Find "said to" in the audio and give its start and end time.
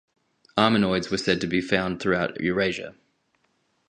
1.19-1.45